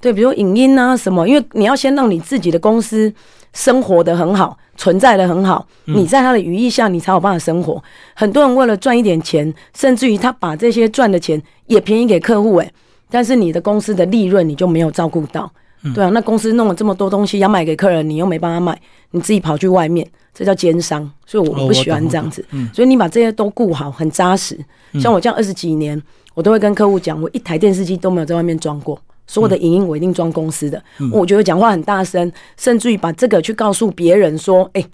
[0.00, 3.12] 对，比如影音啊什么，因为你要先让你自己的公司
[3.52, 7.82] 生活的很好，存在的很好，嗯你在他的羽翼下，你才有办法生活。
[8.14, 12.72] 很多人为了赚一点钱，甚至于他把这些赚的钱也便宜给客户，诶，
[13.10, 15.50] 但是你的公司的利润你就没有照顾到。
[15.82, 21.08] 嗯对啊，那公司弄了这么多东西要卖给客人，你又没帮他卖，你自己跑去外面，这叫奸商。
[21.24, 22.44] 所以我不喜欢懂这样子。
[22.74, 24.58] 所以你把这些都顾好，很扎实。
[25.00, 26.00] 像我这样二十几年，
[26.34, 30.82] 我都会跟客户讲，我一台电视机都没有在外面装过，所有的影音我一定装公司的。
[31.12, 34.84] 我觉得讲话很大声，甚至于把这个去告诉别人说，哎、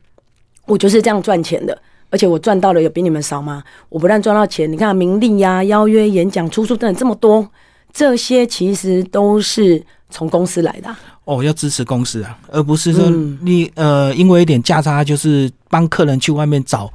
[0.67, 1.77] 我就是这样赚钱的。
[2.11, 3.63] 而且我赚到了有比你们少吗？
[3.89, 7.49] 我不但赚到钱，你看名利呀、邀约、演讲、出书等等这么多，
[7.91, 16.89] 这些其实都是从公司来的啊、哦，要支持公司啊，而不是说嗯你、呃因为一点价差，就是帮客人去外面找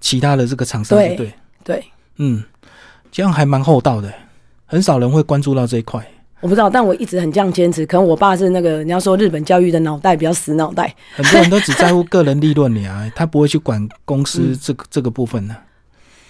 [0.00, 1.32] 其他的这个厂商，对对
[1.64, 1.84] 对，
[2.18, 2.42] 嗯，
[3.10, 4.12] 这样还蛮厚道的，
[4.66, 6.06] 很少人会关注到这一块。
[6.40, 7.84] 我不知道，但我一直很这样坚持。
[7.84, 15.54] 可能我爸是那个你要说日本教育的脑袋比较死脑袋，很多人都只在乎个人利润呀， 他不会去管公司这个、这个部分呢。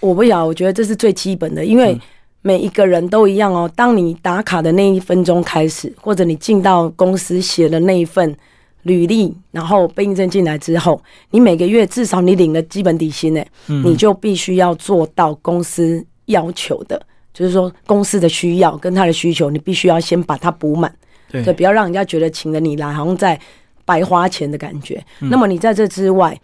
[0.01, 1.97] 我不晓得，我觉得这是最基本的，因为
[2.43, 3.71] 每一个人都一样哦。
[3.75, 8.35] 当你打卡的那一分钟开始，或者你进到公司写的那一份
[8.83, 17.01] 履历，然后被应征进来之后，你每个月至少你领了基本底薪呢，嗯你就必须要做到公司要求的，
[17.35, 20.91] 就是说公司的需要跟他的需求，你必须要先把它补满。
[21.31, 23.39] 对对，不要让人家觉得请了你来好像在
[23.85, 25.05] 白花钱的感觉。
[25.19, 26.37] 那么你在这之外，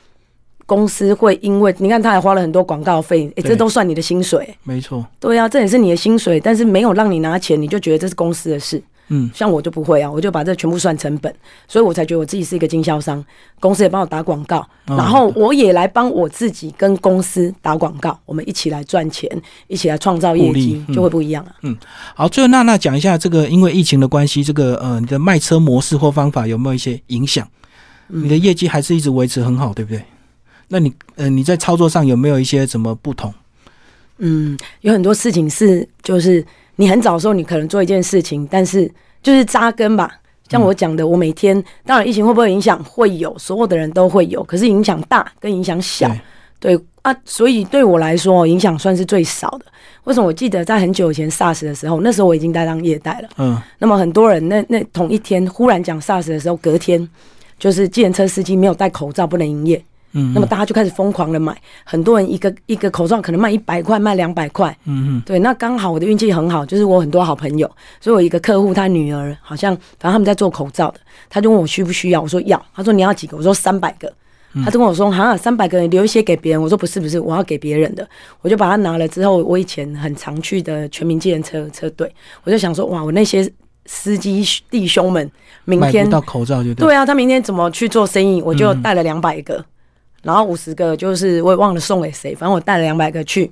[0.66, 8.82] 公司会因为你看他还花了很多广告费，诶，对这都算你的薪水、没错，对啊，这也是你的薪水，但是没有让你拿钱，你就觉得这是公司的事。
[9.08, 11.32] 嗯，像我就不会啊，我就把这全部算成本，
[11.68, 13.24] 所以我才觉得我自己是一个经销商，
[13.60, 19.30] 公司也帮我打广告，哦然后我也来帮我自己跟公司打广告，我们一起来赚钱，
[19.68, 21.54] 一起来创造业绩，嗯就会不一样啊。
[22.16, 27.46] 好，最后娜娜讲一下这个，因为疫情的关系，这个呃，你的卖车模式或方法有没有一些影响？
[28.08, 30.02] 你的业绩还是一直维持很好，对不对？
[30.68, 33.32] 那你呃你在操作上有没有一些什么不同？
[34.18, 36.44] 嗯，有很多事情是就是
[36.76, 38.90] 你很早的时候你可能做一件事情，但是
[39.22, 40.10] 就是扎根吧。
[40.48, 42.82] 像我讲的，我每天当然疫情会不会影响？
[42.84, 44.44] 会有，所有的人都会有。
[44.44, 46.08] 可是影响大跟影响小，
[46.60, 49.66] 对对啊，所以对我来说影响算是最少的。
[50.04, 50.26] 为什么？
[50.26, 53.28] 我记得在很久以前 SARS 的时候，那时候我已经在当业代了。
[53.38, 57.06] 嗯，那么很多人那那同一天忽然讲 SARS 的时候，隔天
[57.58, 59.84] 就是计程车司机没有戴口罩不能营业。
[60.16, 64.76] 嗯，那么大家就开始疯狂的买，很多人一个一个口罩可能卖一百块，卖两百块。
[64.86, 74.12] 嗯嗯对，那刚好我的运气很好，就是我很多好朋友，所以我一个客户他女儿好像，反正他们在做口罩的，他就问我需不需要，我说要，他说你要几个，我说三百个。
[74.64, 78.08] 他就跟我说：“哈，三百个人留一些给别人。”我说：“不是，不是，我要给别人的。”
[78.40, 82.10] 我就把它拿了之后，我以前很常去的全民计程车车队，
[82.42, 83.46] 我就想说：“哇，我那些
[83.84, 85.30] 司机弟兄们，
[85.66, 86.86] 明天到口罩就对。
[86.86, 88.40] 对啊，他明天怎么去做生意？
[88.40, 89.62] 我就带了两百个，
[90.26, 93.48] 然后五十个就是我也忘了送给谁，反正我带了两百个去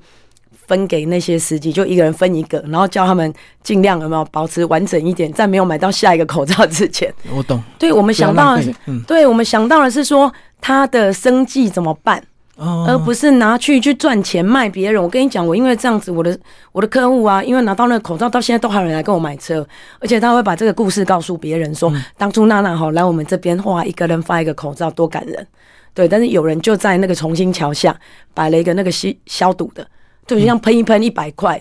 [0.66, 3.32] 分给那些司机，就一个人分一个，然后叫他们
[3.62, 7.14] 尽量有没有保持完整一点，在没有买到下一个口罩之前。
[7.32, 7.62] 我懂。
[7.78, 8.74] 对我们想到的是
[9.06, 12.20] 对我们想到的是说他的生计怎么办，
[12.56, 15.02] 哦，而不是拿去去赚钱卖别人。
[15.02, 16.36] 我跟你讲，我因为这样子，我的
[16.72, 19.66] 我的客户啊，因为拿到那个口罩，到现在都还有人来跟我买车，
[20.00, 25.46] 而且他会把这个故事告诉别人说，当初娜娜好来我们这边，哇，一个人发一个口罩，多感人。
[25.94, 27.98] 对，但是有人就在那个重新桥下
[28.34, 29.86] 摆了一个那个消消毒的，
[30.26, 31.60] 对，就像喷一喷一百块。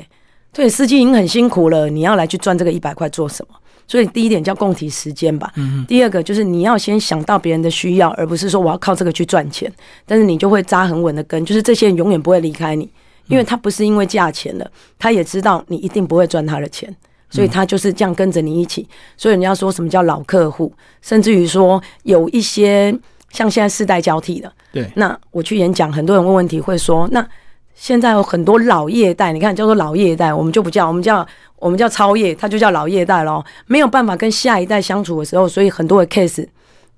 [0.52, 3.56] 对，司机已经很辛苦了，你要来去赚这个一百块做什么？
[3.88, 5.52] 所以第一点叫共体时间吧。
[5.88, 9.72] 第二个就是你要先想到别人的需要，而不是说我要靠这个去赚钱。
[10.06, 12.90] 但是你就会扎很稳的根，就是这些人永远不会离开你，
[13.28, 16.96] 因为他不是因为价钱了，他也知道你一定不会赚他的钱。
[17.30, 18.88] 所以他就是这样跟着你一起。
[19.18, 22.96] 所以人家说什么叫老客户，甚至于说有一些
[23.34, 27.28] 像现在世代交替的，对，那我去演讲，很多人问问题会说，那
[27.74, 31.28] 现在有很多老业代，你看叫做老业代，我们就不叫，我们叫
[31.58, 33.44] 我们叫超业，他就叫老业代咯。
[33.66, 36.46] 没有办法跟下一代相处的时候，所以很多的 case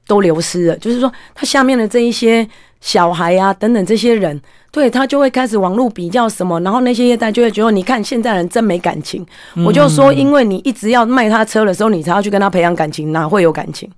[0.05, 0.75] 都流失了。
[0.77, 2.45] 就是说，他下面的这一些
[2.81, 4.39] 小孩啊等等这些人，
[4.71, 9.25] 对他就会开始网络比较什么，然后那些业代就会觉得，你看现在人真没感情。
[9.65, 13.89] 我就说，因为你一直要卖他车的时候，你才要去跟他培养感情，哪会有感情？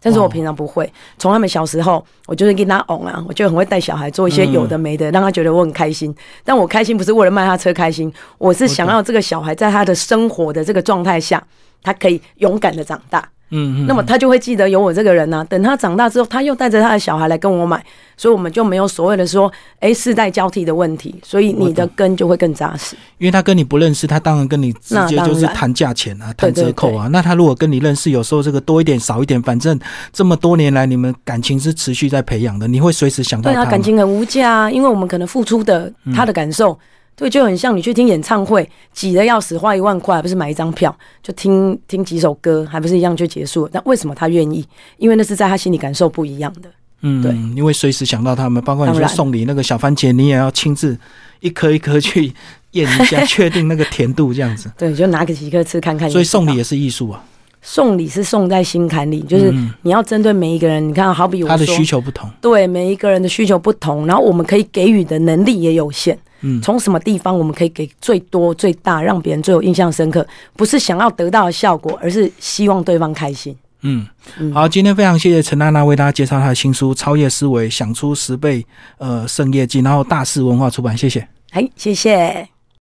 [0.00, 6.14] 但是我平常不会，从他们小时候，我就是跟他哄啊，我就很会带小孩做一些有的没的，让他觉得我很开心。
[6.44, 11.42] 但我开心不是为了卖他车开心，我是想要这个小孩在他的生活的这个状态下，
[11.82, 13.28] 他可以勇敢的长大。
[13.50, 15.44] 嗯，那么他就会记得有我这个人呢。
[15.48, 17.82] 等他长大之后，他又带着他的小孩来跟我买，
[18.16, 21.14] 所以我们就没有所谓的说，哎，世代交替的问题。
[21.22, 22.94] 所以你的根就会更扎实。
[23.18, 27.08] 因为他跟你不认识，他当然跟你直接就是谈价钱啊，谈折扣啊。
[27.08, 29.78] 那他如果跟你认识，有时候这个多一点少一点，反正
[30.12, 33.64] 这么多年来你们感情是持续在培养的，你会随时想到他。
[33.64, 36.78] 感情很无价啊，因为我们可能付出的他的感受。
[37.18, 43.70] 对，就很像你去听演唱会，挤得要死，花一万块，还不是买一张票就听听几首歌，还不是一样就结束了？
[43.72, 44.64] 但为什么他愿意？
[44.98, 46.70] 因为那是在他心里感受不一样的。
[47.02, 50.96] 嗯，对，因为随时想到他们，包括你说送礼那个小番茄，你也要亲自
[51.40, 52.32] 一颗一颗去
[52.72, 54.70] 验一下， 确定那个甜度这样子。
[54.78, 56.08] 对，就拿个几颗吃看看。
[56.08, 57.24] 所以送礼也是艺术啊。
[57.60, 59.52] 送礼是送在心坎里，就是
[59.82, 60.88] 你要针对每一个人。
[60.88, 66.16] 你看，好比我他的需求不同，对每一个人的需求不同，然后我们可以给予的能力也有限。
[66.40, 70.26] 嗯，从什么地方我们可以给最多最大，让别人最有印象深刻？
[70.56, 73.56] 不是想要得到的效果，而是希望对方开心。
[73.82, 74.06] 嗯，
[74.52, 78.66] 好，今天非常谢谢陈娜娜为大家介绍她的新书《超越思维，想出十倍
[78.98, 81.26] 呃胜业绩》，然后大师文化出版，谢谢。
[81.50, 82.57] 哎，谢谢。